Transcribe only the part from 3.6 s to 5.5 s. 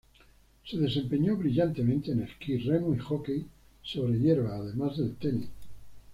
sobre hierba, además del tenis.